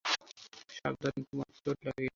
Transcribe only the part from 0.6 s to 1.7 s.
সাবধানে, তোমার